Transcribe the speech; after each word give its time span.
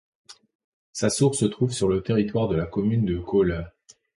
Sa 0.93 1.11
source 1.11 1.37
se 1.37 1.45
trouve 1.45 1.73
sur 1.73 1.87
le 1.87 2.01
territoire 2.01 2.47
de 2.47 2.55
la 2.55 2.65
commune 2.65 3.05
de 3.05 3.19
Coole. 3.19 3.67